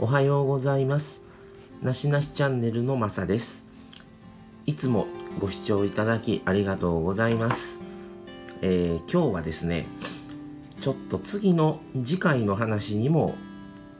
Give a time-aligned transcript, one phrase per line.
[0.00, 1.24] おはようございます。
[1.82, 3.66] なしなしチャンネルのまさです。
[4.64, 5.08] いつも
[5.40, 7.80] ご視聴いただきありがとうございます、
[8.62, 9.86] えー今日はですね
[10.80, 13.34] ちょっと次の次回の話にも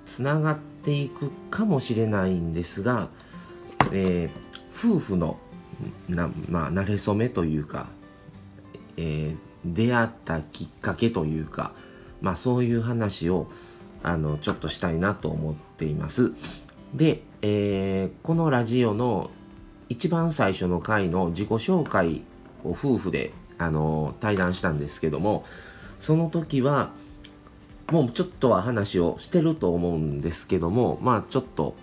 [0.06, 3.08] つながっていくかもしれないんですが、
[3.92, 5.36] えー夫婦の
[6.08, 7.88] なまあ慣れ初めというか、
[8.96, 11.72] えー出会ったきっかけというか、
[12.20, 13.50] まあ、そういう話を
[14.02, 16.32] あのちょっとしたいなと思っています。
[16.94, 19.30] で、えーこのラジオの
[19.88, 22.22] 一番最初の回の自己紹介
[22.64, 25.44] を夫婦であの対談したんですけども
[25.98, 26.90] その時は
[27.90, 31.74] もうちょっとは話をしてると思うんですけどもまあちょっと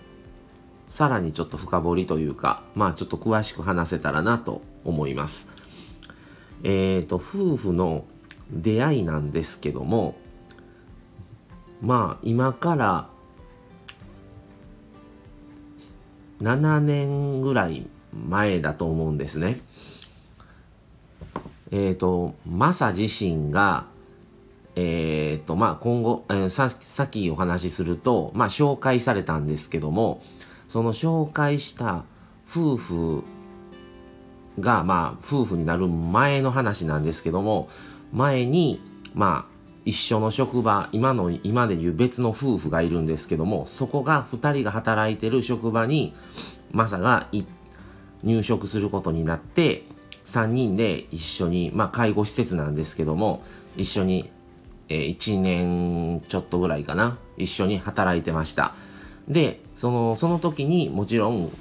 [0.88, 5.48] さらにちょっと深掘りというかまあちょっと詳しく話せたらなと思います。
[6.62, 8.04] えーと夫婦の
[8.50, 10.16] 出会いなんですけども
[11.82, 13.08] まあ今から
[16.40, 17.86] 7年ぐらい
[18.28, 19.58] 前だと思うんですね。
[21.70, 23.86] えっ、とマサ自身が
[24.74, 30.22] えっ、とまあ今後、えーささっきお話しするとまあ紹介されたんですけども
[30.68, 32.04] その紹介した
[32.48, 33.24] 夫婦
[34.60, 37.68] がまあ夫婦になる前の話なんですけども
[38.12, 38.80] 前に
[39.14, 39.55] まあ
[39.86, 46.12] 一緒の職場今の今でいう別の夫婦がいるんですけどもそこが2人が働いてる職場に
[46.72, 47.28] マサが
[48.22, 49.84] 入職することになって
[50.24, 53.44] 3人で一緒にまあ介護施設なんですけども
[53.76, 54.30] 一緒に、
[54.88, 58.74] えー1年ちょっとぐらいかな一緒に働いてました。
[59.28, 61.52] でそのその時にもちろん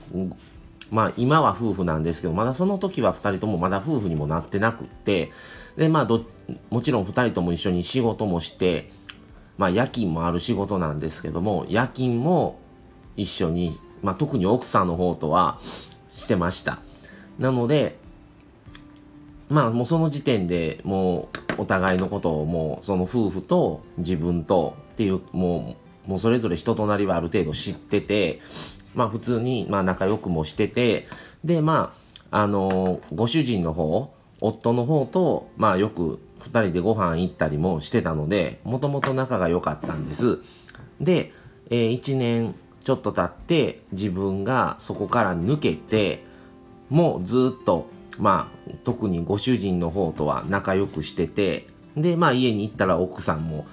[0.91, 5.31] まあ今は夫婦なんですけど、まだその時は2人ともまだ夫婦にもなってなくって、
[5.77, 6.25] で、まあど、
[6.69, 8.91] もちろん2人とも一緒に仕事もして、
[9.57, 12.59] まあ夜勤もある仕事なんですけども、夜勤も
[13.17, 15.59] 一緒に、まあ特に奥さんの方とは
[16.15, 16.79] してました。
[17.39, 17.97] なので、
[19.49, 28.41] まあもうその時点でもうお互いのことをもうその夫婦と自分とっていうもうもうそれぞれ人となりはある程度知ってて
[28.95, 31.07] まあ普通にまあ仲良くもしてて
[31.43, 31.93] でま
[32.31, 34.13] ああのご主人の方
[34.47, 40.39] 夫の方とまあよく2人でご飯行ったりもしてたのでもともと仲が良かったんです。
[41.01, 41.31] で、
[41.69, 46.23] え1年ちょっと経って自分がそこから抜けて
[46.89, 47.87] もうずっと
[48.19, 51.67] まあ特にご主人の方とは仲良くしてて
[51.97, 53.65] でまあ家に行ったら奥さんも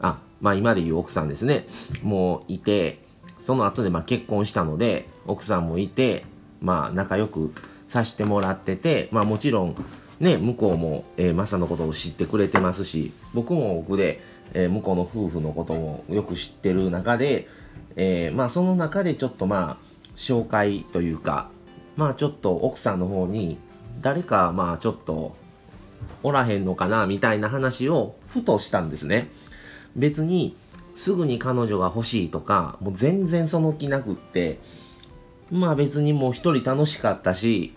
[0.00, 1.66] あまあ今でいう奥さんですね。
[2.02, 3.04] もういて
[3.40, 6.24] その後でまあ結婚したので奥さんもいて
[6.60, 7.52] まあ仲良く
[7.86, 9.76] させてもらっててまあもちろん
[10.20, 14.20] ね向こうも、えーマサのことを知ってくれてますし僕も僕で、
[14.52, 17.48] えー向こうの夫婦のこともよく知ってる中で、
[17.96, 21.50] えーまあその中でちょっとまあ紹介というか
[21.96, 23.58] まあちょっと奥さんの方に
[24.00, 25.36] 誰かまあちょっと
[26.22, 29.30] おらへんのかなみたいな話をふとしたんですね。
[29.96, 30.56] 別に
[30.94, 34.58] すぐに彼女が欲しいとかもう全然その気なくって
[35.50, 37.74] まあ別にもう一人楽しかったし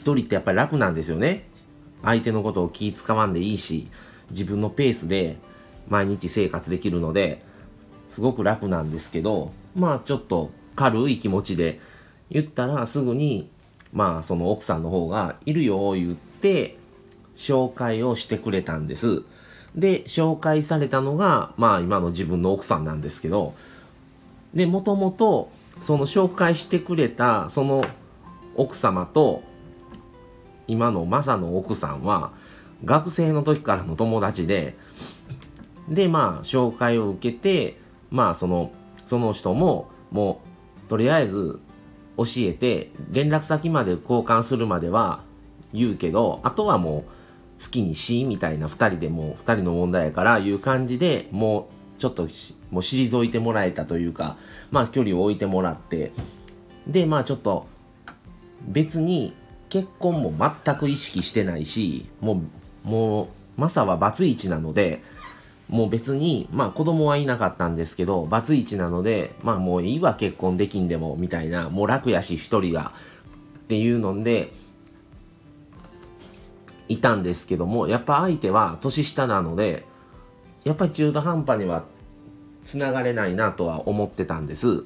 [0.00, 1.44] 一人ってやっぱり楽なんですよね。
[2.02, 3.88] 相手のことを気使わんでいいし
[4.30, 5.36] 自分のペースで
[5.90, 7.44] 毎日生活できるので
[8.08, 11.78] すごく楽なんですけどまあちょっと軽い気持ちで
[12.30, 13.50] 言ったらすぐに
[13.92, 16.78] まあその奥さんの方がいるよ言って
[17.36, 19.24] 紹介をしてくれたんです。
[19.74, 23.54] で紹介されたのがまあ今の自分の奥さんなんですけど
[24.54, 25.50] でもともと
[25.82, 27.84] その紹介してくれたその
[28.56, 29.42] 奥様と
[30.70, 32.32] 今のマサの奥さんは
[32.84, 34.76] 学生の時からの友達で
[35.88, 37.76] でまあ紹介を受けて
[38.10, 38.70] まあその
[39.06, 40.40] その人もも
[40.86, 41.58] うとりあえず
[42.16, 45.22] 教えて連絡先まで交換するまでは
[45.72, 52.22] 言うけどあとはもう好きにしみたいな2人でもう2人の問題やからいう感じでもうちょっと
[52.70, 54.36] もう退いてもらえたというか
[54.70, 56.12] まあ距離を置いてもらって
[56.86, 57.66] でまあちょっと
[58.62, 59.34] 別に
[59.70, 60.34] 結婚も
[60.64, 62.42] 全く意識してないしも
[62.84, 63.28] うもう
[63.60, 65.02] マサはバツイチなので
[65.68, 72.92] もう別にまあ子供はいなかったんですけどバツイチなのでまあもういいわ結婚できんでもみたいなもう楽やし一人が
[73.60, 74.52] っていうので
[76.88, 79.86] いたんですけどもやっぱ相手は年下なので
[80.64, 81.84] やっぱり中途半端には
[82.64, 84.84] つながれないなとは思ってたんです。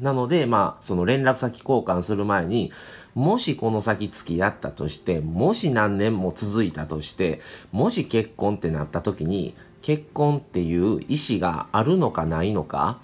[0.00, 2.72] なので、まあ、その連絡先交換する前に、
[3.14, 7.40] もしこの先付き合ったとして、もし何年も続いたとして、
[7.72, 12.98] もし結婚ってなった時に、結婚っていう意思があるのかないのか、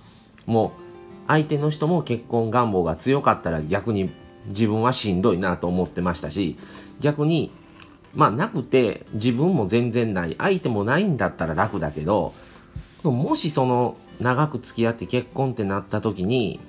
[0.47, 0.91] もう
[1.31, 4.11] 相手の人も結婚願望が強かったら逆に
[4.47, 6.59] 自分はしんどいなと思ってましたし
[6.99, 7.53] 逆に
[8.15, 12.35] まあなくて自分も全然ない相手もないんだったら楽だけど
[13.05, 16.61] もしその長く付き合って結婚ってなった時に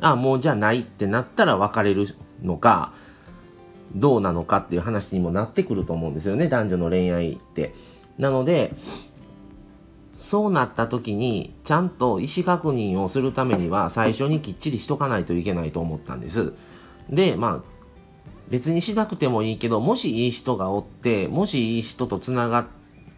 [0.00, 2.06] あもうじゃないってなったら別れる
[2.42, 2.92] のか
[3.94, 7.74] どうなのかっていう話にもなってくると思うんですよね男女の恋愛って。
[8.18, 8.74] なので
[10.16, 16.54] そうなった時にちゃんと意思確認をするためには最初にきっちりしとかないといけないと思ったんです。
[17.10, 17.74] でまあ
[18.48, 22.66] 別にしなくてもいいけどもしいい人がおってもしいい人とつなが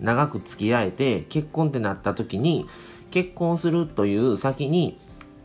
[0.01, 2.67] 長く付き合えて結婚ってなった時に
[3.11, 4.99] 結婚するという先に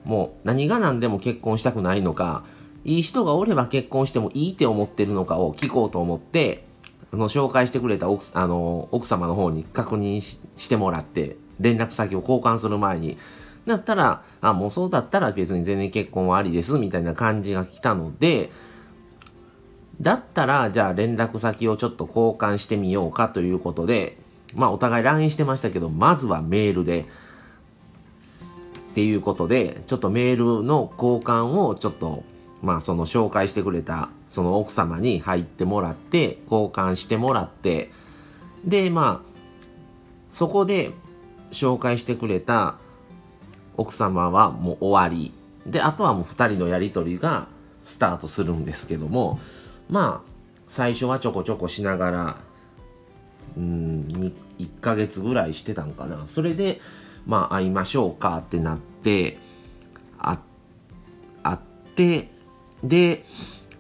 [0.03, 2.43] もう何が何でも結婚したくないのか
[2.83, 6.65] いい人がおれば結婚してもいいって思ってるのかを聞こうと思って
[7.13, 13.17] あの紹介してくれた奥あの奥様の方に確認してもらって連絡先を交換する前に。
[13.67, 18.49] だったらあもうそうだったら別に全然結婚はありですみたいな感じが来たので
[20.01, 24.17] だったらじゃあ連絡先をちょっと交換してみようかということで
[24.55, 27.05] まあお互い LINE してましたけどまずはメールで
[28.91, 32.23] っていうことでちょっとメールの交換をちょっと
[32.61, 37.89] まあその紹介してくれたその奥様に入ってもらって交換してもらって
[38.65, 39.31] でまあ
[40.33, 40.91] そこで
[41.51, 42.75] 紹介してくれた
[43.77, 45.33] 奥様はもう終わり。
[45.65, 47.47] であとはもう2人のやり取りが
[47.83, 49.39] スタートするんですけども
[49.89, 50.31] まあ
[50.67, 52.37] 最初はちょこちょこしながら
[53.55, 56.27] うん1ヶ月ぐらいしてたんかな。
[56.27, 56.81] それで
[57.25, 59.37] まあ会いましょうかってなって
[60.19, 60.37] 会
[61.55, 61.59] っ
[61.95, 62.29] て
[62.83, 63.23] で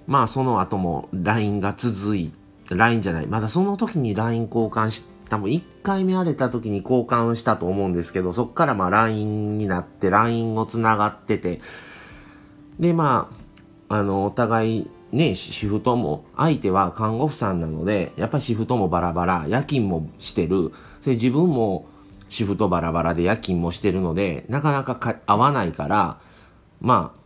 [0.07, 2.31] まあその後も LINE が続い
[2.67, 11.61] て LINE じゃないまだその時に LINE 交換し多分1回目荒れた時に交換したと思うんですけどそっからまあ LINE になって LINE をつながってて
[12.79, 13.29] でま
[13.89, 20.71] ああのお互いねシフトも相手は看護婦さんなのでやっぱシフトもバラバラ夜勤もしてる。
[21.01, 21.87] それ自分も
[22.31, 26.17] シフトバラバラで夜勤もしてるのでなかなか合わないから
[26.79, 27.21] まあ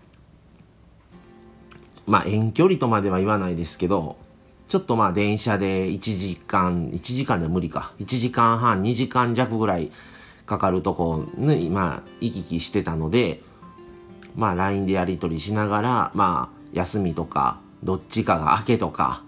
[2.07, 4.17] まあ遠距離とまでは言わないですけど、
[4.67, 7.93] ちょっとまあ電車で1時間、1時間で無理か。
[7.99, 9.91] 1時間半、2時間弱ぐらい
[10.45, 13.41] かかるとこに、まあ行き来してたので、
[14.35, 19.23] まあ LINE でやり取りしながら、まあ休みとか、どっちかが明けとか、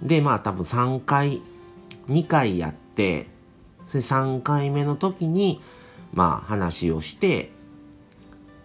[0.00, 1.42] でまあ多分3回、
[2.08, 3.31] 2回やって、
[3.98, 5.60] 3回目の時に、
[6.12, 7.50] まあ話をして、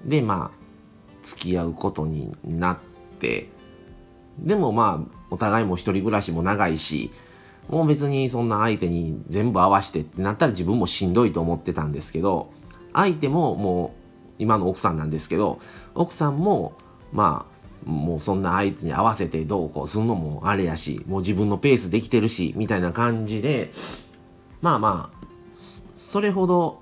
[0.05, 0.57] でまあ
[1.23, 2.77] 付き合うことになっ
[3.19, 3.49] て、
[4.39, 7.11] でもまあ、お互いも一人暮らしも長いし、
[7.69, 12.51] もう別にそんな相手に全部合わしてってなったら自分もしんどいと思ってたんですけど、
[12.93, 15.59] 相手ももう今の奥さんなんですけど、
[15.95, 16.73] 奥さんも
[17.11, 17.45] ま
[17.85, 23.71] あ、もうそんな相手に合わせてどうこうするのもあれやし、もう自分のペースできてるし、みたいな感じで、
[24.61, 25.16] まあまあ、
[25.97, 26.79] それほど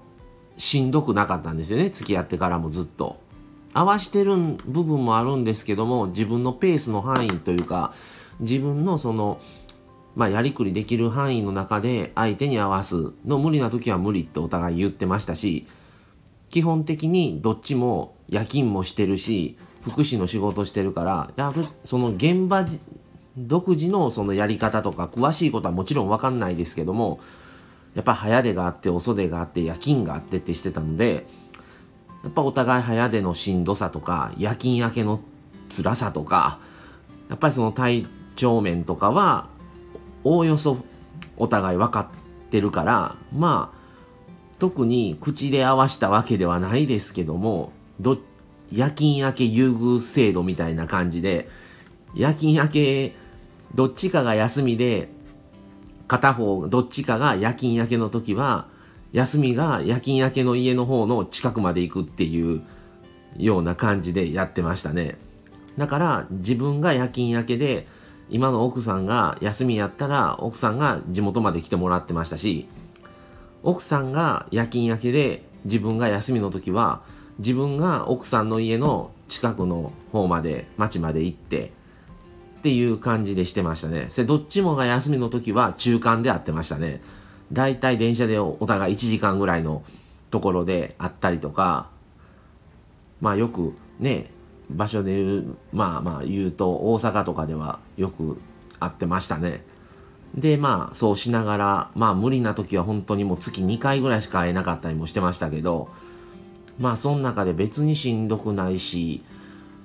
[0.57, 3.19] しんどくなかったんですよね、付き合ってからもずっと。
[3.73, 4.35] 合わしてる
[4.65, 7.93] 部分もあるんですけども自分のペースの範囲というか
[8.39, 9.39] 自分のその
[10.15, 15.67] まあ、やりくりできる範囲の中で相手に合わすの無理な時は無理ってお互い言ってましたし
[16.49, 22.65] 基本的にどっちも夜勤もしてるし福祉の仕事してるからやるその現場
[23.37, 27.19] 独自のそのやり方とか詳しいことはもちろん分かんないですけども
[27.95, 31.25] やっぱ早出があって遅出があって夜勤があってってしてたので
[32.23, 35.21] やっぱお互い早出のしんどさとか夜勤明けの
[35.69, 36.59] 辛さとか
[37.29, 39.47] やっぱりその体調面とかは
[40.23, 40.77] おおよそ
[41.37, 43.75] お互い分かってるからまあ
[44.59, 48.17] 特に口で合わしたわけではないですけどもど
[48.71, 51.49] 夜勤明け優遇制度みたいな感じで
[52.13, 53.15] 夜勤明け
[53.73, 55.09] どっちかが休みで
[56.07, 58.67] 片方どっちかが夜勤明けの時は
[59.11, 62.63] 休みが夜勤明けの家の方の近くまで行くっていう
[63.37, 65.17] ような感じでやってましたね。
[65.77, 67.87] だから自分が夜勤明けで
[68.29, 72.67] 今の奥さんが休みやったら奥さんが地元まで来てもらってましたし
[73.61, 77.01] 奥さんが夜勤明けで自分が休みの時は
[77.39, 81.71] 自分が奥さんの家の近くの方まで町まで行って
[82.65, 84.07] っていう感じでしてましたね。
[84.25, 86.99] どっちもが休みの時は中間で会ってましたね。
[87.51, 89.83] 大体電車でお互い1時間ぐらいの
[90.31, 91.89] ところで会ったりとか
[93.21, 94.31] まあよくね
[94.67, 98.41] 場所で言うまあまあ言うと大阪とかではよく
[98.79, 99.63] 会ってましたね
[100.33, 105.89] でまあそうしながらまあ無理な時は本当にもう月2回ぐらいしか会えなかったりもしてましたけど
[106.79, 109.23] まあその中で別にしんどくないし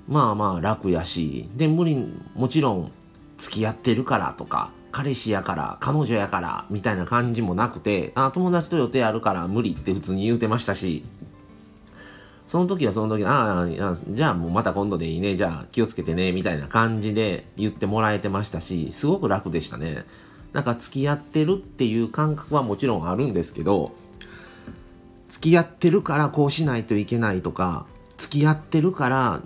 [0.07, 2.91] まあまあ楽やしで無理もちろん
[3.37, 11.03] 付き合ってるからとか彼氏やから彼女やからみたいな感じもなくてあ友達と予定あるから無理って普通に言うてましたし
[12.45, 20.03] その時はその時ああじゃあもうまた今度でいいねじゃあ気をつけてねみたいな感じで言ってもらえてましたしすごく楽でしたね。
[20.51, 23.93] なんか付き合ってるっていう感覚はもちろんあるんですけど
[25.29, 27.85] 付き合ってるからこうしないといけないとか
[28.17, 29.41] 付き合ってるから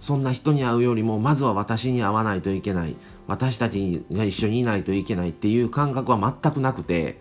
[0.00, 2.96] そんな人に会うよりもまずは私に会わないといけない。
[3.26, 7.20] 私たちが一緒にいないといけないっていう感覚は全くなくて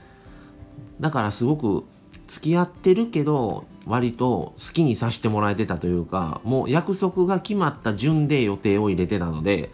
[1.00, 1.84] だからすごく
[2.27, 9.72] 付き合ってるけど割と好きにさせてもらえてたというかもう約束が決まった順で予定を入れてたので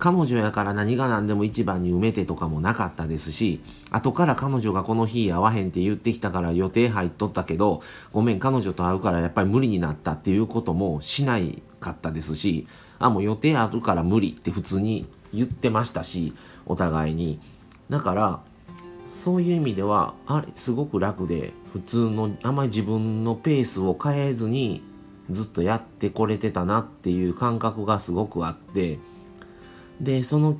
[0.00, 12.66] 彼女やから何が何でも一番に埋めてとかもなかったですし後から彼女がこの日会わへんって言ってきたから予定入っとったけどごめん彼女と会うからやっぱり無理になったっていうこともしないかったですし
[12.98, 16.34] あもう予定あるから無理って普通に言ってましたし
[16.66, 17.38] お互いに。
[17.90, 18.40] だから
[19.08, 24.82] そういう意味ではあれすごく楽で普通のあまり自分のペースを変えずに
[25.28, 28.98] ずっとやってこれてたなっていう感覚がすごくあって
[30.00, 30.56] でその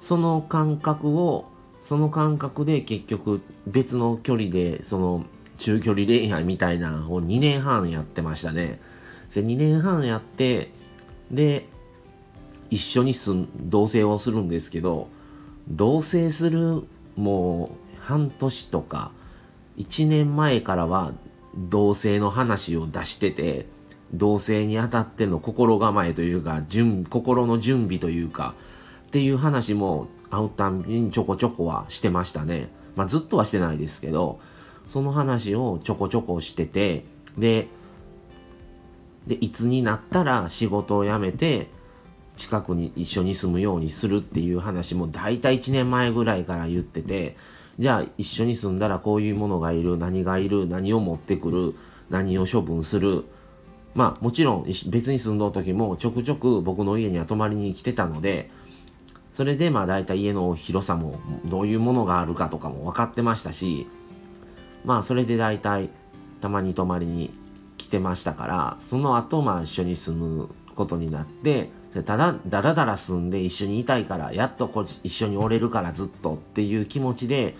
[0.00, 1.46] その感覚を
[1.80, 5.24] その感覚で結局別の距離でその
[5.56, 8.80] 中距離恋愛みたいなのを2年半やってましたね。
[9.34, 10.70] で2年半やって
[11.30, 11.66] で
[12.70, 15.08] 一緒に住ん同棲をするんですけど
[15.68, 16.84] 同棲する
[17.16, 19.10] もう半年とか
[19.76, 21.12] 1年前からは
[21.56, 23.66] 同性の話を出してて
[24.14, 28.54] 同性にあたっての心構えというか準心の準備というか
[29.06, 32.68] っていう話も会うたんびにちょこちょこはしてましたね。
[32.96, 34.40] まあずっとはしてないですけど
[34.88, 37.04] その話をちょこちょこしてて
[37.36, 37.68] で
[39.26, 41.68] でいつになったら仕事を辞めて
[42.36, 47.36] 近くに一緒に住むようにするっていう話も大体1年前ぐらいから言ってて
[47.78, 51.74] じゃあ一緒に住んだらこういうものがいる何がいる何を持ってくる
[52.10, 53.24] 何を処分する
[53.98, 58.48] まあもちろん別に住んどる時もちょくちょく僕の家には泊まりに来てたので
[59.32, 63.88] それでまあ大体家の広さもどういうものがあるかとかも分かってましたし
[64.84, 65.90] まあそれで大体
[66.40, 67.36] たまに泊まりに
[67.76, 71.68] 来てましたからその後まあ一緒に住むことになって
[72.06, 77.56] ただだらだら住んで一緒にいたいからやっとこ一緒におれるからずっとっていう気持ちで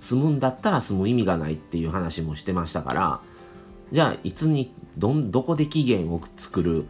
[0.00, 3.20] 住むんだったら住む意味がないっていう話もしてましたから
[3.92, 6.86] じゃあいつにどんどこで期限を作る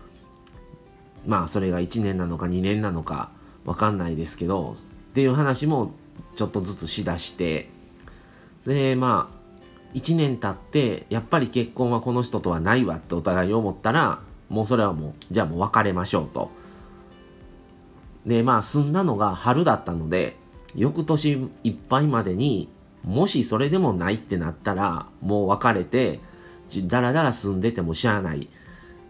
[1.26, 3.30] まあそれが1年なのか2年なのか
[3.64, 5.92] わかんないですけどっていう話も
[6.34, 7.68] ちょっとずつしだして
[8.66, 16.62] でまあ1年経ってやっぱり結婚はこの人とはないわってお互い思ったらもうそれはもうじゃあもう別れましょうと。
[18.26, 20.36] で、まあ、住んだのが春だったので、
[20.74, 22.68] 翌年いっぱいまでに、
[23.02, 26.20] もしそれでもないってなったら、もう別れて、
[26.88, 28.48] だらだら住んでてもしゃあない。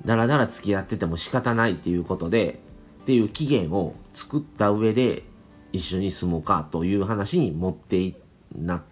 [0.05, 2.61] だらだら付き合ってても仕方ないっていうことで、
[3.03, 5.25] っていう期限を作った上で、
[5.73, 8.15] 一緒に住もうかという話に持って
[8.55, 8.83] なっ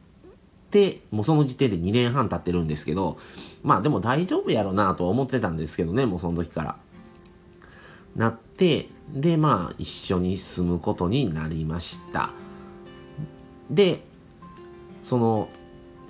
[0.70, 3.18] て、もうその時点で2年半経ってるんですけど、
[3.62, 6.76] まあでも大丈夫やろなとは思ってたんですけどね、もうその時から。
[8.16, 12.30] なって、で、まあ、一緒に住むことになりました。
[13.70, 14.02] で、
[15.02, 15.48] その、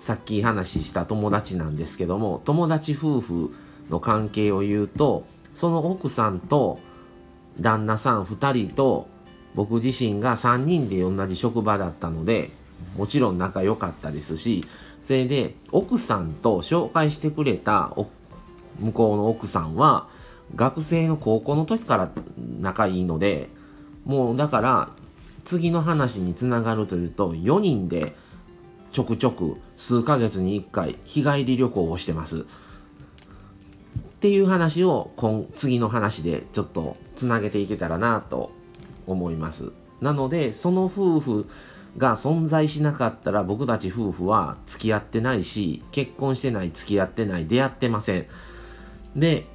[0.00, 3.54] さっき話した友達なんですけども、友達夫婦
[3.90, 6.80] の関係を言うと、その奥さんと
[7.60, 9.08] 旦那さん2人と
[9.54, 12.50] 僕自身が3人で同じ職場だったので、
[12.96, 14.64] もちろん仲良かったですし、
[15.02, 17.94] それで奥さんと紹介してくれた
[18.78, 20.08] 向こうの奥さんは、
[20.56, 22.10] 学生の高校の時から
[22.58, 23.50] 仲いいので、
[24.06, 24.88] もうだから、
[25.44, 28.16] 次の話につながるというと、4人で
[28.92, 32.40] ちょくちょく数ヶ月に1回日帰り旅行をしてます。
[32.40, 32.44] っ
[34.20, 38.52] ていう話を今次の話でちょっとつなげていけたらなと
[39.06, 39.72] 思います。
[40.00, 41.46] なので、その夫婦
[41.96, 48.26] が存在しなかったら僕たち夫婦は付き合ってないし、結婚してない、付き合ってない、出会ってません。
[49.16, 49.46] で、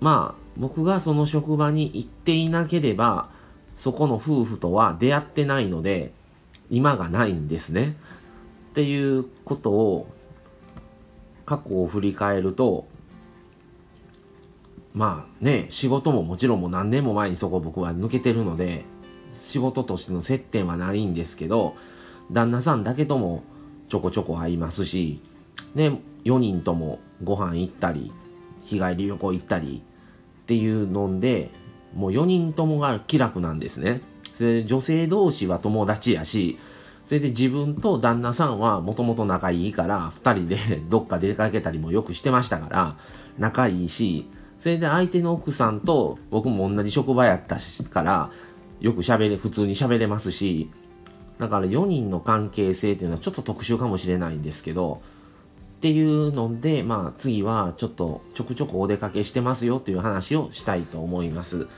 [0.00, 3.30] まあ僕がその職場に行っていなければ
[3.74, 6.12] そこの夫婦とは出会ってないので
[6.70, 7.96] 今がないんですね。
[8.70, 10.06] っていうことを
[11.44, 12.86] 過去を振り返ると
[14.94, 18.84] まあね仕事ももちろんもう何年も前にそこ僕は抜けてるので
[19.32, 21.74] 仕事としての接点はないんですけど
[22.30, 23.42] 旦那さんだけとも
[23.88, 25.20] ちょこちょこ会いますし
[25.74, 25.90] で
[26.24, 28.12] 4人ともご飯行ったり
[28.62, 29.82] 日帰り旅行行ったり
[30.42, 31.50] っていうので
[31.94, 34.00] もう4人ともが気楽なんですね
[34.40, 36.58] で女性同士は友達やし
[37.04, 40.56] それで自分と旦那さんはもともと仲いいから2人で
[40.88, 42.96] どっか出かけたりもよくしてましたから
[43.38, 44.28] 仲いいし
[44.58, 47.58] それで相手の奥さんと僕も同じ職場やった
[47.90, 48.30] から
[48.80, 50.70] よく喋れ普通に喋れますし
[51.38, 55.02] だから4人の関係性っていうのはちょっと特殊かもしれないんですけど
[55.78, 61.68] っていうのでまあ次はちょっとちょくちょくお出かけしてますよという話をしたいと思います。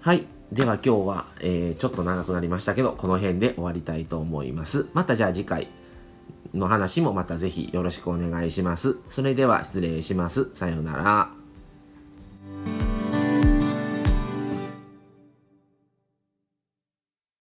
[0.00, 0.26] はい。
[0.52, 4.88] では今日は、えー、ちょっと長くなりましたけどこの辺で終わりたいと思います。
[4.94, 5.68] またじゃあ次回
[6.52, 8.98] の話もまたぜひよろしくお願いします。
[9.06, 10.50] それでは失礼します。
[10.52, 11.39] さようなら。